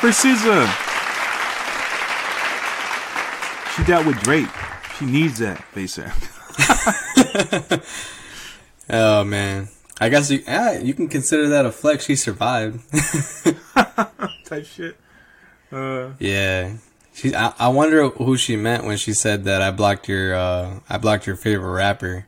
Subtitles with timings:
[0.00, 0.66] for SZA.
[3.74, 4.48] She dealt with Drake.
[4.98, 5.98] She needs that face
[8.90, 9.68] oh man,
[10.00, 12.06] I guess you yeah, you can consider that a flex.
[12.06, 12.80] She survived.
[14.44, 14.96] Type shit.
[15.70, 16.76] Uh, yeah,
[17.12, 17.34] she.
[17.34, 20.96] I, I wonder who she meant when she said that I blocked your uh, I
[20.96, 22.26] blocked your favorite rapper.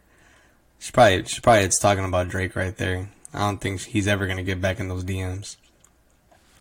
[0.79, 3.09] She probably she probably it's talking about Drake right there.
[3.33, 5.57] I don't think he's ever gonna get back in those DMs.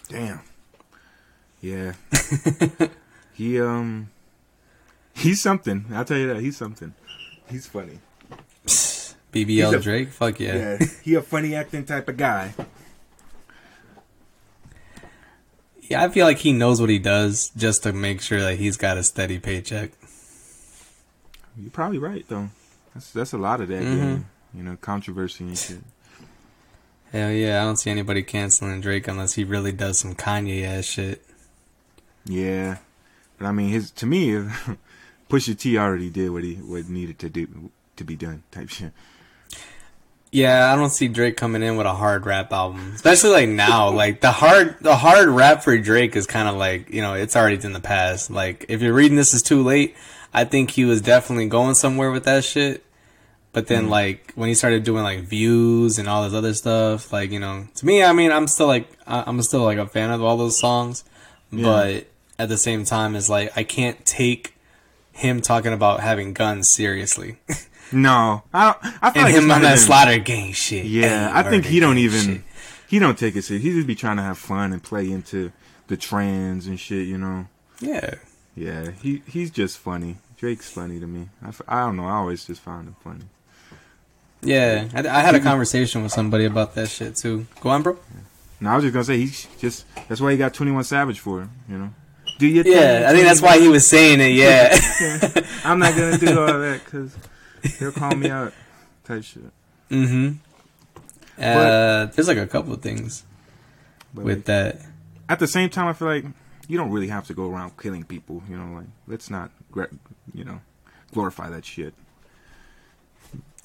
[0.08, 0.39] Damn.
[1.61, 1.93] Yeah.
[3.34, 4.09] he um
[5.16, 5.85] he's something.
[5.91, 6.41] I'll tell you that.
[6.41, 6.93] He's something.
[7.49, 7.99] He's funny.
[8.66, 10.09] BBL he's a, Drake?
[10.09, 10.55] Fuck yeah.
[10.55, 10.88] Yeah.
[11.03, 12.53] He a funny acting type of guy.
[15.81, 18.75] Yeah, I feel like he knows what he does just to make sure that he's
[18.75, 19.91] got a steady paycheck.
[21.58, 22.49] You're probably right though.
[22.94, 23.95] That's that's a lot of that mm-hmm.
[23.95, 24.25] game.
[24.53, 25.80] You know, controversy and shit.
[27.11, 30.85] Hell yeah, I don't see anybody canceling Drake unless he really does some Kanye ass
[30.85, 31.23] shit.
[32.28, 32.78] Yeah,
[33.38, 34.31] but I mean, his to me,
[35.30, 38.92] Pusha T already did what he what needed to do to be done type shit.
[40.31, 43.89] Yeah, I don't see Drake coming in with a hard rap album, especially like now.
[43.94, 47.36] like the hard the hard rap for Drake is kind of like you know it's
[47.36, 48.30] already in the past.
[48.30, 49.95] Like if you're reading this is too late,
[50.34, 52.84] I think he was definitely going somewhere with that shit.
[53.53, 53.89] But then mm.
[53.89, 57.67] like when he started doing like views and all this other stuff, like you know,
[57.75, 60.59] to me, I mean, I'm still like I'm still like a fan of all those
[60.59, 61.06] songs,
[61.52, 61.64] yeah.
[61.64, 62.08] but
[62.39, 64.55] at the same time, is like I can't take
[65.11, 67.38] him talking about having guns seriously.
[67.91, 70.85] no, I don't, I feel and like him on that slaughter gang shit.
[70.85, 72.41] Yeah, I think he don't even shit.
[72.88, 73.63] he don't take it serious.
[73.63, 75.52] He just be trying to have fun and play into
[75.88, 77.07] the trends and shit.
[77.07, 77.47] You know.
[77.79, 78.16] Yeah.
[78.57, 80.17] Yeah, he he's just funny.
[80.35, 81.29] Drake's funny to me.
[81.44, 82.07] I, I don't know.
[82.07, 83.25] I always just found him funny.
[84.41, 87.45] Yeah, I, I had a conversation with somebody about that shit too.
[87.61, 87.97] Go on, bro.
[88.59, 91.19] No, I was just gonna say he's just that's why he got Twenty One Savage
[91.19, 91.94] for you know.
[92.38, 92.63] Do you?
[92.66, 94.31] Yeah, I think that's why he was saying it.
[94.31, 94.79] Yeah.
[95.01, 95.47] yeah.
[95.63, 97.16] I'm not gonna do all that because
[97.79, 98.53] he'll call me out.
[99.03, 99.44] Type shit.
[99.89, 100.34] Mm-hmm.
[101.38, 103.23] Uh, there's like a couple of things
[104.13, 104.81] with like, that.
[105.29, 106.25] At the same time, I feel like
[106.67, 108.44] you don't really have to go around killing people.
[108.50, 109.51] You know, like let's not,
[110.33, 110.62] you know,
[111.13, 111.94] glorify that shit.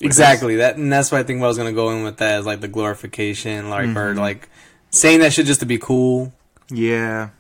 [0.01, 2.41] Exactly that, and that's why I think what I was gonna go in with that
[2.41, 3.99] is like the glorification, like mm-hmm.
[3.99, 4.49] or like
[4.91, 6.33] saying that shit just to be cool.
[6.71, 7.31] Yeah,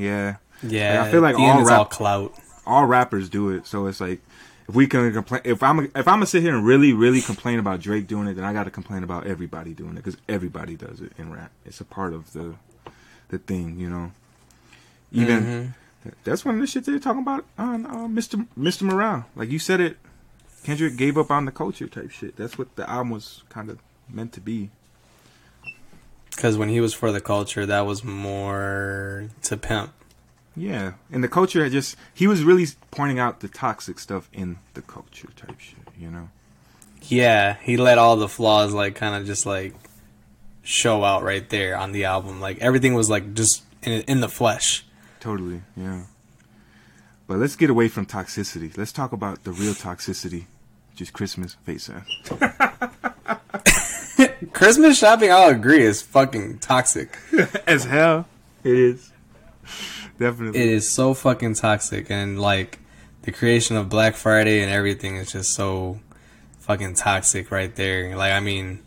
[0.00, 1.00] yeah, yeah.
[1.00, 2.34] Like, I feel like all, rap- all clout.
[2.66, 4.20] All rappers do it, so it's like
[4.68, 7.58] if we can complain, if I'm if I'm gonna sit here and really really complain
[7.58, 10.76] about Drake doing it, then I got to complain about everybody doing it because everybody
[10.76, 11.50] does it in rap.
[11.64, 12.54] It's a part of the
[13.28, 14.12] the thing, you know.
[15.12, 16.10] Even mm-hmm.
[16.22, 18.46] that's one of the shit they're talking about on uh, Mr.
[18.58, 18.82] Mr.
[18.82, 19.26] Morale.
[19.34, 19.96] Like you said it
[20.62, 22.36] Kendrick gave up on the culture type shit.
[22.36, 23.78] That's what the album was kind of
[24.08, 24.70] meant to be.
[26.30, 29.92] Because when he was for the culture, that was more to pimp.
[30.56, 34.58] Yeah, and the culture had just he was really pointing out the toxic stuff in
[34.74, 35.78] the culture type shit.
[35.98, 36.28] You know.
[37.02, 39.74] Yeah, he let all the flaws like kind of just like
[40.62, 42.40] show out right there on the album.
[42.40, 44.84] Like everything was like just in in the flesh.
[45.20, 45.62] Totally.
[45.76, 46.04] Yeah.
[47.26, 48.76] But let's get away from toxicity.
[48.76, 50.46] Let's talk about the real toxicity,
[50.90, 51.88] which is Christmas face
[54.52, 57.18] Christmas shopping, I'll agree, is fucking toxic.
[57.66, 58.26] As hell.
[58.64, 59.12] It is.
[60.18, 60.60] Definitely.
[60.60, 62.10] It is so fucking toxic.
[62.10, 62.78] And, like,
[63.22, 66.00] the creation of Black Friday and everything is just so
[66.60, 68.16] fucking toxic right there.
[68.16, 68.82] Like, I mean,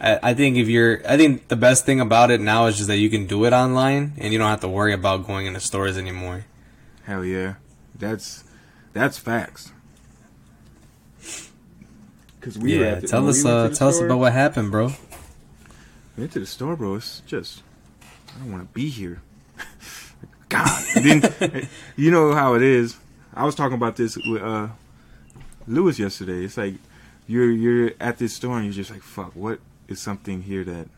[0.00, 2.88] I, I think if you're, I think the best thing about it now is just
[2.88, 5.60] that you can do it online and you don't have to worry about going into
[5.60, 6.46] stores anymore.
[7.04, 7.54] Hell yeah.
[7.98, 8.44] That's
[8.92, 9.72] that's facts.
[12.40, 14.86] Cause we yeah, the, tell us, we uh, tell store, us about what happened, bro.
[16.16, 16.94] We went to the store, bro.
[16.94, 17.62] It's just
[18.34, 19.20] I don't want to be here.
[20.48, 22.96] God, then you know how it is.
[23.34, 24.68] I was talking about this with uh,
[25.66, 26.44] Lewis yesterday.
[26.44, 26.74] It's like
[27.26, 30.88] you're you're at this store and you're just like, fuck, what is something here that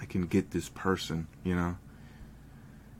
[0.00, 1.76] I can get this person, you know?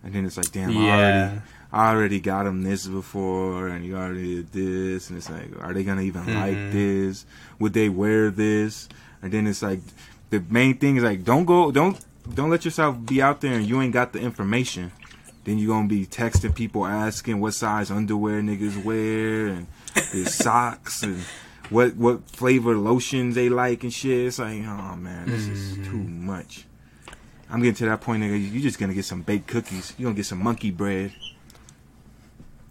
[0.02, 0.81] And then it's like, damn, yeah.
[0.81, 1.43] I already
[1.73, 5.73] I already got him this before, and you already did this, and it's like, are
[5.73, 6.35] they gonna even mm-hmm.
[6.35, 7.26] like this?
[7.58, 8.88] Would they wear this?
[9.23, 9.81] And then it's like,
[10.31, 11.99] the main thing is like, don't go, don't,
[12.35, 14.93] don't let yourself be out there and you ain't got the information.
[15.44, 19.67] Then you're gonna be texting people asking what size underwear niggas wear and
[20.12, 21.23] their socks and
[21.70, 24.26] what what flavor lotions they like and shit.
[24.26, 25.82] It's like, oh man, this mm-hmm.
[25.82, 26.67] is too much.
[27.50, 28.52] I'm getting to that point, nigga.
[28.52, 29.93] You're just gonna get some baked cookies.
[29.99, 31.12] You're gonna get some monkey bread.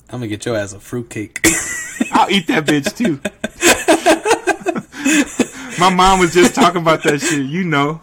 [0.09, 1.39] I'm gonna get your ass a fruitcake.
[2.11, 3.19] I'll eat that bitch too.
[5.79, 7.45] My mom was just talking about that shit.
[7.45, 8.01] You know.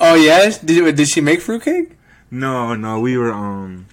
[0.00, 1.96] Oh yeah, did did she make fruitcake?
[2.30, 3.86] No, no, we were um,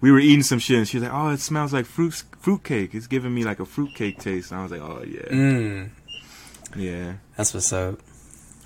[0.00, 2.94] we were eating some shit, and she's like, "Oh, it smells like fruit fruit cake.
[2.94, 5.90] It's giving me like a fruit cake taste." And I was like, "Oh yeah, Mm,
[6.76, 8.00] yeah." that's what's up.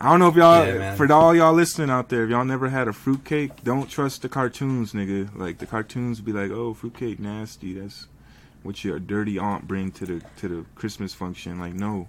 [0.00, 2.68] I don't know if y'all, Yeah, for all y'all listening out there, if y'all never
[2.68, 5.36] had a fruit cake, don't trust the cartoons, nigga.
[5.36, 7.72] Like the cartoons be like, "Oh, fruit cake nasty.
[7.74, 8.06] That's
[8.62, 12.06] what your dirty aunt bring to the to the Christmas function." Like, no,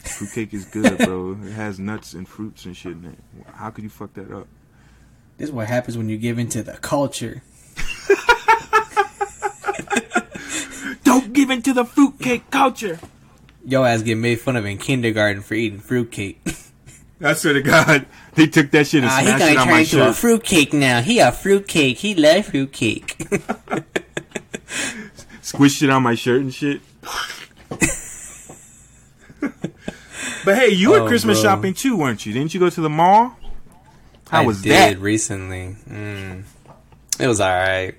[0.00, 1.38] fruit cake is good, bro.
[1.44, 3.18] It has nuts and fruits and shit in it.
[3.54, 4.48] How could you fuck that up?
[5.36, 7.42] This is what happens when you give into the culture.
[11.04, 12.98] Don't give into the fruit cake culture.
[13.64, 16.40] Yo ass get made fun of in kindergarten for eating fruitcake.
[17.20, 19.74] I swear to God, they took that shit and he smashed gonna it on turn
[19.74, 21.00] my into a fruitcake now.
[21.02, 21.98] He a fruitcake.
[21.98, 23.18] He love fruitcake.
[25.42, 26.80] Squished it on my shirt and shit.
[30.44, 31.50] but hey, you were Oh, Christmas bro.
[31.50, 32.32] shopping too, weren't you?
[32.32, 33.36] Didn't you go to the mall?
[34.30, 34.98] How I was did that?
[35.00, 35.76] recently.
[35.88, 36.42] Mm.
[37.18, 37.94] It was all right.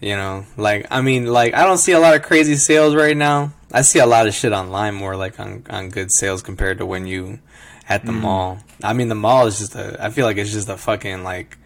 [0.00, 3.16] You know, like I mean, like I don't see a lot of crazy sales right
[3.16, 3.52] now.
[3.72, 6.86] I see a lot of shit online more like on on good sales compared to
[6.86, 7.38] when you
[7.92, 8.06] at Mm.
[8.06, 8.58] the mall.
[8.82, 10.02] I mean, the mall is just a.
[10.02, 11.58] I feel like it's just a fucking like.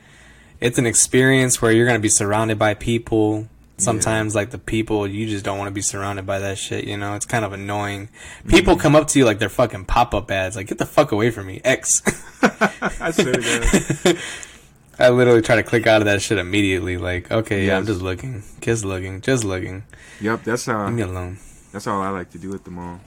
[0.61, 3.49] It's an experience where you're gonna be surrounded by people.
[3.79, 6.85] Sometimes, like the people, you just don't want to be surrounded by that shit.
[6.85, 8.09] You know, it's kind of annoying.
[8.49, 8.81] People Mm.
[8.81, 10.57] come up to you like they're fucking pop up ads.
[10.57, 12.01] Like, get the fuck away from me, X.
[12.43, 14.17] I swear to.
[14.99, 16.97] I literally try to click out of that shit immediately.
[16.97, 19.83] Like, okay, yeah, I'm just looking, just looking, just looking.
[20.23, 20.87] Yep, that's how.
[20.87, 21.37] Leave me alone.
[21.73, 23.01] That's all I like to do at the mall.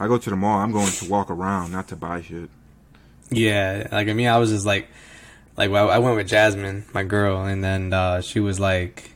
[0.00, 2.48] If I go to the mall, I'm going to walk around, not to buy shit.
[3.30, 4.88] Yeah, like I mean, I was just like,
[5.58, 9.10] like well, I went with Jasmine, my girl, and then uh, she was like,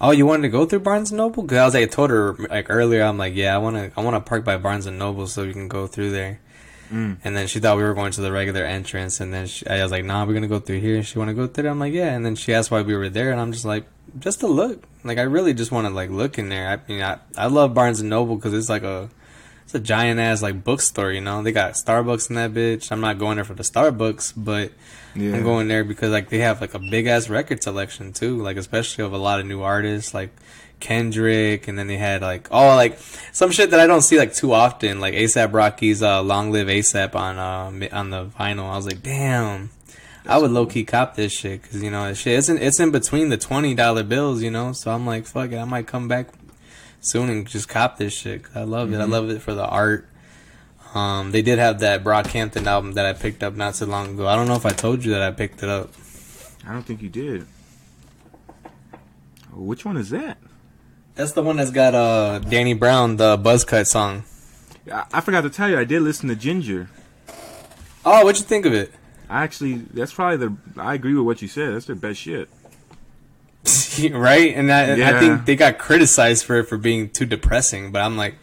[0.00, 2.08] "Oh, you wanted to go through Barnes and Noble?" Because I was like, I told
[2.08, 4.86] her like earlier, I'm like, "Yeah, I want to, I want to park by Barnes
[4.86, 6.40] and Noble so we can go through there."
[6.90, 7.18] Mm.
[7.22, 9.82] And then she thought we were going to the regular entrance, and then she, I
[9.82, 11.70] was like, "Nah, we're gonna go through here." She want to go through there.
[11.70, 13.84] I'm like, "Yeah." And then she asked why we were there, and I'm just like,
[14.18, 16.70] "Just to look." Like I really just want to like look in there.
[16.70, 19.10] I mean, I I love Barnes and Noble because it's like a
[19.64, 21.12] it's a giant ass like bookstore.
[21.12, 22.92] You know, they got Starbucks in that bitch.
[22.92, 24.72] I'm not going there for the Starbucks, but
[25.14, 25.36] Yeah.
[25.36, 28.40] I'm going there because like they have like a big ass record selection too.
[28.42, 30.30] Like especially of a lot of new artists like
[30.80, 32.98] Kendrick, and then they had like oh like
[33.32, 36.66] some shit that I don't see like too often, like ASAP Rocky's uh, "Long Live
[36.66, 38.70] ASAP" on uh on the vinyl.
[38.70, 39.70] I was like, damn.
[40.26, 42.90] I would low key cop this shit because you know shit it's in it's in
[42.90, 44.72] between the twenty dollar bills, you know.
[44.72, 46.28] So I'm like, fuck it, I might come back
[47.04, 48.44] soon and just cop this shit.
[48.54, 48.98] I love it.
[48.98, 50.08] I love it for the art.
[50.94, 54.28] Um, they did have that Brockhampton album that I picked up not so long ago.
[54.28, 55.92] I don't know if I told you that I picked it up.
[56.66, 57.46] I don't think you did.
[59.52, 60.38] Which one is that?
[61.14, 64.24] That's the one that's got uh Danny Brown, the Buzzcut song.
[64.90, 66.88] I, I forgot to tell you, I did listen to Ginger.
[68.04, 68.92] Oh, what'd you think of it?
[69.28, 70.56] I actually, that's probably the.
[70.76, 71.74] I agree with what you said.
[71.74, 72.48] That's their best shit.
[74.12, 74.54] right?
[74.54, 78.16] And I, I think they got criticized for it for being too depressing, but I'm
[78.16, 78.34] like,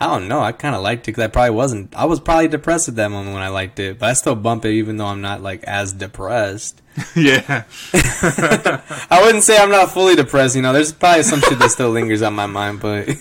[0.00, 0.40] I don't know.
[0.40, 1.94] I kind of liked it because I probably wasn't.
[1.94, 4.64] I was probably depressed at that moment when I liked it, but I still bump
[4.64, 6.82] it even though I'm not like as depressed.
[7.16, 7.64] yeah.
[7.94, 10.56] I wouldn't say I'm not fully depressed.
[10.56, 13.14] You know, there's probably some shit that still lingers on my mind, but I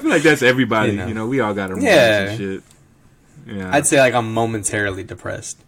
[0.00, 0.92] feel like that's everybody.
[0.92, 1.12] You You know.
[1.12, 2.20] know, we all got our Yeah.
[2.30, 2.62] and shit.
[3.46, 3.70] Yeah.
[3.74, 5.58] I'd say like I'm momentarily depressed.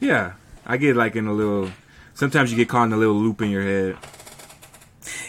[0.00, 0.32] yeah.
[0.66, 1.70] I get like in a little.
[2.14, 3.96] Sometimes you get caught in a little loop in your head.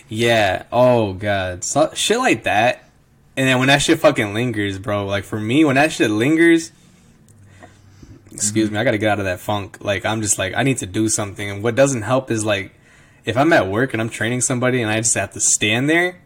[0.10, 0.64] Yeah.
[0.72, 1.64] Oh god.
[1.64, 2.90] So, shit like that.
[3.36, 5.06] And then when that shit fucking lingers, bro.
[5.06, 6.72] Like for me, when that shit lingers.
[8.32, 8.76] Excuse mm-hmm.
[8.76, 9.78] me, I gotta get out of that funk.
[9.82, 12.74] Like I'm just like I need to do something, and what doesn't help is like
[13.26, 16.22] if I'm at work and I'm training somebody and I just have to stand there,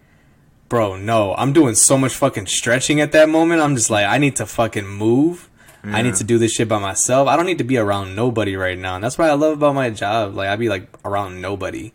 [0.69, 0.95] bro.
[0.95, 3.61] No, I'm doing so much fucking stretching at that moment.
[3.61, 5.49] I'm just like I need to fucking move.
[5.83, 7.27] I need to do this shit by myself.
[7.27, 8.95] I don't need to be around nobody right now.
[8.95, 10.35] And that's what I love about my job.
[10.35, 11.93] Like I be like around nobody.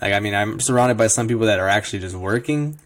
[0.00, 2.78] Like I mean, I'm surrounded by some people that are actually just working,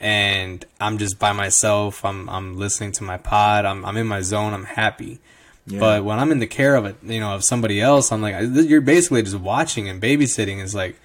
[0.00, 2.04] and I'm just by myself.
[2.04, 3.64] I'm I'm listening to my pod.
[3.64, 4.52] I'm I'm in my zone.
[4.52, 5.20] I'm happy.
[5.66, 5.78] Yeah.
[5.78, 8.34] But when I'm in the care of it, you know, of somebody else, I'm like,
[8.40, 10.60] you're basically just watching and babysitting.
[10.60, 10.98] Is like,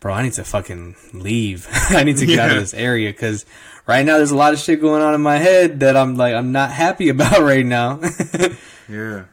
[0.00, 1.68] bro, I need to fucking leave.
[1.90, 3.46] I need to get out of this area because
[3.86, 6.34] right now there's a lot of shit going on in my head that I'm like,
[6.34, 8.00] I'm not happy about right now.
[8.88, 9.24] yeah.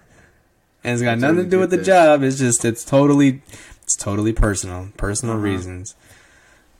[0.83, 2.23] and it's got I nothing to do with get the job.
[2.23, 3.41] It's just it's totally
[3.88, 5.44] it's totally personal, personal Uh-huh.
[5.44, 5.96] reasons.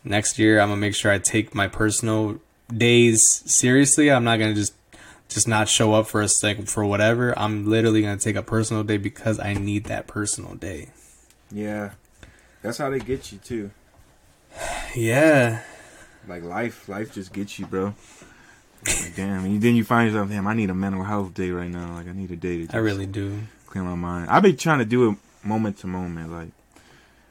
[0.04, 4.12] Next year, I'm gonna make sure I take my personal days seriously.
[4.12, 4.74] I'm not gonna just
[5.30, 7.38] just not show up for a second for whatever.
[7.40, 10.90] I'm literally gonna take a personal day because I need that personal day.
[11.50, 11.92] Yeah.
[12.62, 13.72] That's how they get you too.
[14.96, 15.62] Yeah,
[16.28, 17.94] Like life, life just gets you, bro.
[18.86, 21.70] Like, damn, and then you find yourself, damn, I need a mental health day right
[21.70, 21.94] now.
[21.94, 23.40] Like I need a day to just I really do.
[23.68, 24.30] clear my mind.
[24.30, 26.32] I've been trying to do it moment to moment.
[26.32, 26.50] Like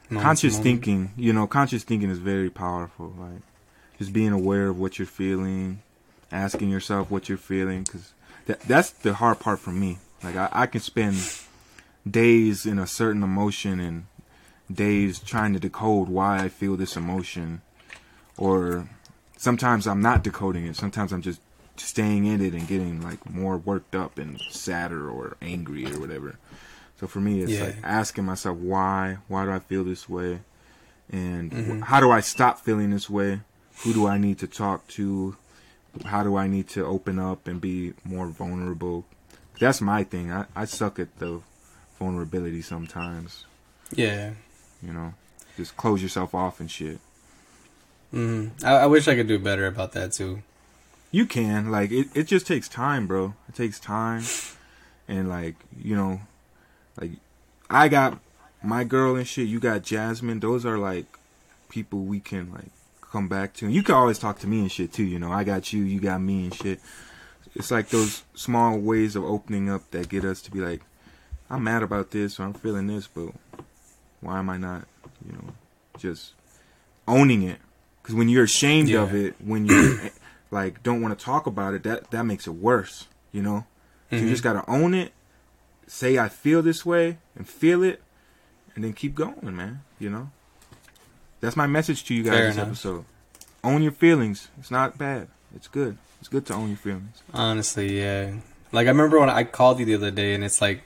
[0.09, 0.63] Conscious moment.
[0.63, 1.11] thinking.
[1.17, 3.13] You know, conscious thinking is very powerful.
[3.17, 3.41] Like
[3.97, 5.81] just being aware of what you're feeling,
[6.31, 8.13] asking yourself what you're feeling, because
[8.45, 9.99] that that's the hard part for me.
[10.23, 11.17] Like I, I can spend
[12.09, 14.05] days in a certain emotion and
[14.71, 17.61] days trying to decode why I feel this emotion,
[18.37, 18.89] or
[19.37, 20.75] sometimes I'm not decoding it.
[20.75, 21.41] Sometimes I'm just
[21.75, 26.37] staying in it and getting like more worked up and sadder or angry or whatever.
[26.99, 27.65] So for me, it's Yeah.
[27.65, 30.39] like asking myself why, why do I feel this way,
[31.11, 31.79] and Mhm.
[31.81, 33.41] wh- how do I stop feeling this way?
[33.83, 35.35] Who do I need to talk to?
[36.05, 39.05] How do I need to open up and be more vulnerable?
[39.59, 40.31] That's my thing.
[40.31, 41.41] I, I suck at the
[41.99, 43.45] vulnerability sometimes.
[43.91, 44.31] Yeah.
[44.81, 45.13] You know,
[45.55, 46.99] just close yourself off and shit.
[48.11, 50.41] hmm I, I wish I could do better about that too.
[51.11, 52.07] You can like it.
[52.15, 53.33] It just takes time, bro.
[53.49, 54.23] It takes time,
[55.07, 56.21] and like you know,
[56.99, 57.11] like
[57.69, 58.19] I got
[58.63, 59.47] my girl and shit.
[59.47, 60.39] You got Jasmine.
[60.39, 61.05] Those are like
[61.69, 63.65] people we can like come back to.
[63.65, 65.03] And you can always talk to me and shit too.
[65.03, 65.83] You know, I got you.
[65.83, 66.79] You got me and shit.
[67.55, 70.81] It's like those small ways of opening up that get us to be like,
[71.49, 73.29] I'm mad about this or I'm feeling this, but
[74.21, 74.85] why am I not,
[75.25, 75.53] you know,
[75.97, 76.33] just
[77.07, 77.57] owning it?
[78.01, 79.99] Because when you're ashamed of it, when you
[80.51, 83.07] like don't want to talk about it, that that makes it worse.
[83.31, 83.65] You know,
[84.11, 84.29] so you Mhm.
[84.29, 85.11] just gotta own it.
[85.87, 88.01] Say I feel this way and feel it,
[88.75, 89.81] and then keep going, man.
[89.99, 90.29] You know,
[91.39, 92.67] that's my message to you guys Fair this enough.
[92.67, 93.05] episode.
[93.63, 94.49] Own your feelings.
[94.59, 95.27] It's not bad.
[95.55, 95.97] It's good.
[96.19, 97.21] It's good to own your feelings.
[97.33, 98.31] Honestly, yeah.
[98.71, 100.83] Like I remember when I called you the other day, and it's like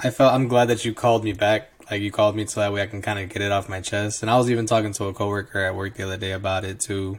[0.00, 1.70] I felt I'm glad that you called me back.
[1.90, 3.80] Like you called me so that way I can kind of get it off my
[3.80, 4.22] chest.
[4.22, 6.80] And I was even talking to a coworker at work the other day about it
[6.80, 7.18] too.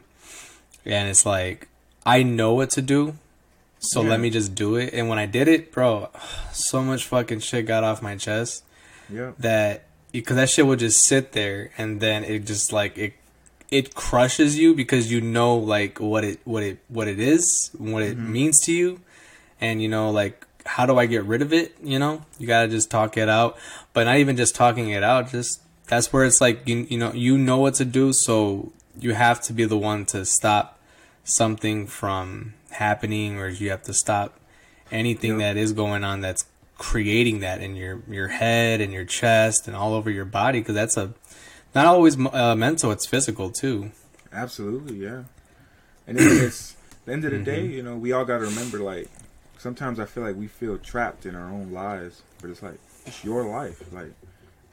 [0.84, 1.68] And it's like
[2.06, 3.16] I know what to do,
[3.80, 4.10] so Yeah.
[4.10, 4.92] let me just do it.
[4.92, 6.08] And when I did it, bro,
[6.52, 8.62] so much fucking shit got off my chest
[9.12, 9.32] Yeah.
[9.38, 13.14] that because that shit would just sit there and then it just like it
[13.70, 18.02] it crushes you because you know like what it what it what it is what
[18.02, 18.32] it mm-hmm.
[18.32, 19.00] means to you
[19.60, 22.66] and you know like how do i get rid of it you know you gotta
[22.66, 23.56] just talk it out
[23.92, 27.12] but not even just talking it out just that's where it's like you, you know
[27.12, 30.79] you know what to do so you have to be the one to stop
[31.30, 34.38] something from happening or you have to stop
[34.90, 35.38] anything Yep.
[35.40, 36.44] that is going on that's
[36.78, 40.74] creating that in your your head and your chest and all over your body because
[40.74, 41.12] that's a
[41.74, 43.90] not always uh, mental it's physical too
[44.32, 45.24] Absolutely, yeah.
[46.06, 47.72] And it's the end of the day, Mm-hmm.
[47.72, 49.08] you know, we all got to remember like
[49.58, 53.24] sometimes I feel like we feel trapped in our own lives, but it's like it's
[53.24, 53.82] your life.
[53.92, 54.12] Like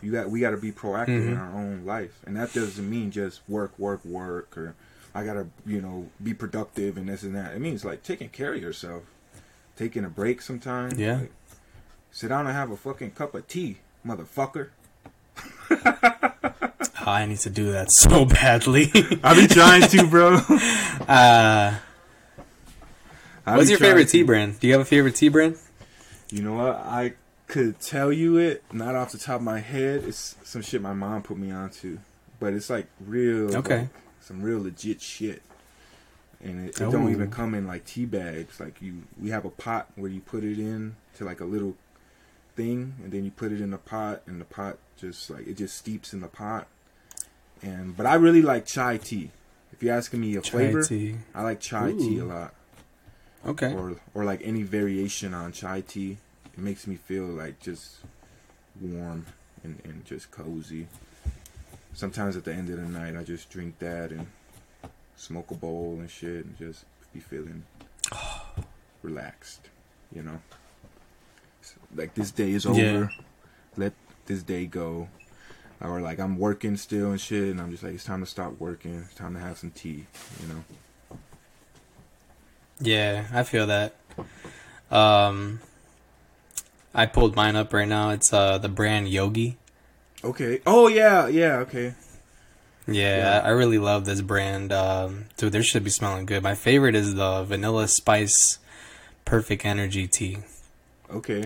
[0.01, 1.39] you got we got to be proactive in Mhm.
[1.39, 4.75] our own life, and that doesn't mean just work, work, work, or
[5.17, 7.55] I gotta you know be productive and this and that.
[7.55, 9.01] It means like taking care of yourself,
[9.75, 10.99] taking a break sometimes.
[10.99, 11.21] Yeah.
[11.21, 11.31] Like,
[12.11, 14.69] sit down and have a fucking cup of tea, motherfucker.
[15.71, 18.91] Oh, i need to do that so badly
[19.23, 20.35] I've been trying to, bro.
[21.07, 21.75] uh
[23.45, 24.11] what's your favorite to.
[24.11, 25.57] tea brand do you have a favorite tea brand
[26.31, 26.75] You know what?
[26.75, 27.13] I
[27.47, 30.03] could tell you it, not off the top of my head.
[30.05, 31.99] It's some shit my mom put me onto,
[32.41, 33.79] but it's like real, Okay.
[33.81, 33.89] like,
[34.27, 35.41] some real legit shit.
[36.43, 37.09] And it, it don't oh.
[37.09, 38.59] even come in like tea bags.
[38.59, 41.75] Like you, we have a pot where you put it in to like a little
[42.55, 45.57] thing, and then you put it in the pot, and the pot just like it
[45.57, 46.67] just steeps in the pot.
[47.63, 49.31] And but I really like chai tea.
[49.71, 51.15] If you're asking me a Chai flavor, tea.
[51.33, 52.53] I like chai tea a lot
[53.45, 56.17] okay or or like any variation on chai tea.
[56.53, 57.97] It makes me feel like just
[58.79, 59.25] warm
[59.63, 60.87] and, and just cozy.
[61.97, 64.27] Sometimes at the end of the night, I just drink that and
[65.15, 67.63] smoke a bowl and shit and just be feeling
[69.01, 69.71] relaxed,
[70.13, 70.39] you know.
[71.63, 72.79] So, like this day is over.
[72.79, 73.07] Yeah.
[73.77, 73.93] Let
[74.27, 75.07] this day go.
[75.81, 78.59] Or like I'm working still and shit, and I'm just like it's time to stop
[78.59, 78.93] working.
[79.03, 80.05] It's time to have some tea,
[80.39, 81.17] you know.
[82.79, 83.95] Yeah, I feel that.
[84.91, 85.61] Um,
[86.93, 88.11] I pulled mine up right now.
[88.11, 89.57] It's uh the brand Yogi.
[90.27, 90.61] Okay.
[90.65, 91.57] Oh yeah, yeah.
[91.59, 91.93] Okay.
[92.87, 93.41] Yeah, Yeah.
[93.43, 94.71] I really love this brand.
[94.71, 96.41] Um, dude, they should be smelling good.
[96.43, 98.59] My favorite is the Vanilla Spice
[99.25, 100.37] Perfect Energy Tea.
[101.11, 101.45] Okay.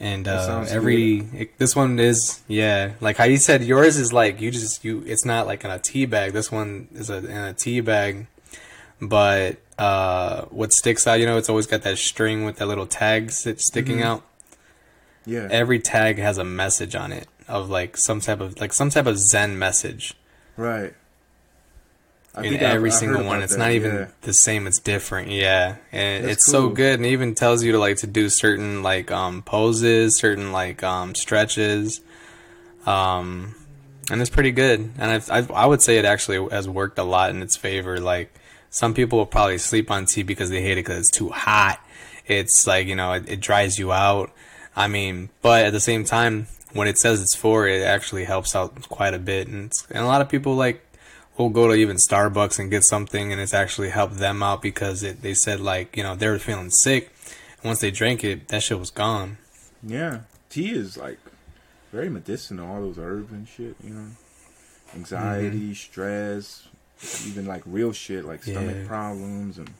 [0.00, 4.40] And uh, every it, this one is yeah, like how you said yours is like
[4.40, 5.02] you just you.
[5.06, 6.32] It's not like in a tea bag.
[6.32, 8.26] This one is a, in a tea bag,
[9.00, 12.86] but uh, what sticks out, you know, it's always got that string with that little
[12.86, 14.04] tags that's sticking Mhm.
[14.04, 14.22] out.
[15.26, 15.48] Yeah.
[15.50, 19.06] Every tag has a message on it of like some type of like some type
[19.06, 20.14] of Zen message
[20.56, 20.94] right.
[22.36, 23.42] I in I've- every I've single heard one.
[23.42, 24.06] It's that, not even yeah.
[24.22, 24.66] the same.
[24.66, 25.30] It's different.
[25.30, 26.94] Yeah, and That's it's so good.
[26.98, 31.14] And even tells you to like to do certain like um poses, certain like um
[31.14, 32.00] stretches.
[32.86, 33.54] Um,
[34.10, 34.90] and it's pretty good.
[34.98, 37.98] And I, I I would say it actually has worked a lot in its favor.
[38.00, 38.34] Like
[38.70, 41.78] some people will probably sleep on tea because they hate it because it's too hot.
[42.26, 44.32] It's like you know it, it dries you out.
[44.74, 48.54] I mean, but at the same time, when it says it's for, it actually helps
[48.54, 49.48] out quite a bit.
[49.48, 50.84] And, it's, and a lot of people like
[51.38, 55.02] will go to even Starbucks and get something, and it's actually helped them out because
[55.02, 57.12] it, they said like you know they were feeling sick,
[57.58, 59.38] and once they drank it, that shit was gone.
[59.82, 61.18] Yeah, tea is like
[61.92, 62.70] very medicinal.
[62.70, 64.06] All those herbs and shit, you know,
[64.94, 65.72] anxiety, mm-hmm.
[65.72, 66.68] stress,
[67.26, 68.86] even like real shit like stomach Yeah.
[68.86, 69.70] problems and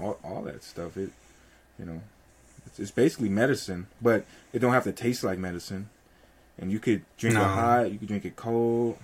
[0.00, 0.96] all all that stuff.
[0.96, 1.10] It,
[1.78, 2.00] you know,
[2.66, 5.90] it's, it's basically medicine, but it don't have to taste like medicine.
[6.58, 8.98] And you could drink it hot, you could drink it cold.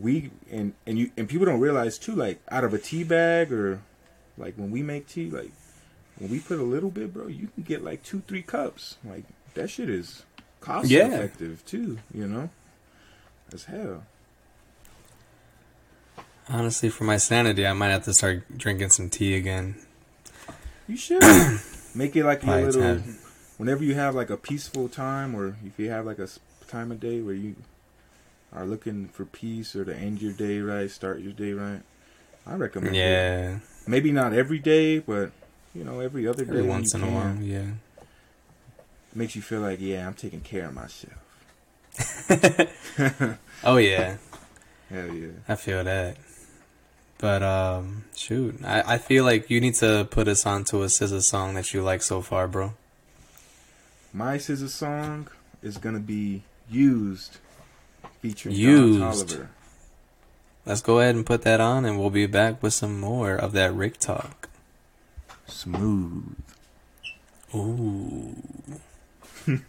[0.00, 3.52] We and and you and people don't realize too, like out of a tea bag
[3.52, 3.80] or
[4.36, 5.52] like when we make tea, like
[6.18, 8.96] when we put a little bit, bro, you can get like two, three cups.
[9.04, 10.24] Like that shit is
[10.60, 11.06] cost Yeah.
[11.06, 12.50] effective too, you know?
[13.52, 14.02] As hell.
[16.48, 19.76] Honestly, for my sanity, I might have to start drinking some tea again.
[20.86, 21.22] You should
[21.94, 22.82] make it like your little.
[22.82, 23.18] time.
[23.56, 26.28] Whenever you have like a peaceful time, or if you have like a
[26.74, 27.54] time of day where you
[28.52, 31.82] are looking for peace or to end your day right, start your day right,
[32.46, 32.96] I recommend.
[32.96, 32.98] it.
[32.98, 35.30] Yeah, Maybe not every day, but
[35.74, 36.50] you know, every other day.
[36.50, 37.36] every once you in a while.
[37.36, 37.66] Yeah.
[39.14, 41.20] makes you feel like, yeah, I'm taking care of myself.
[43.64, 44.16] Oh yeah,
[44.90, 45.28] Hell yeah.
[45.48, 46.16] I feel that.
[47.18, 51.22] But um, shoot, I, I feel like you need to put us onto a SZA
[51.22, 52.74] song that you like so far, bro.
[54.12, 55.28] My SZA song
[55.62, 57.38] is gonna be used,
[58.20, 59.28] featuring Don Used.
[59.28, 59.48] Toliver.
[60.66, 63.52] Let's go ahead and put that on, and we'll be back with some more of
[63.52, 64.48] that Rick talk.
[65.46, 66.36] Smooth.
[67.54, 68.34] Ooh.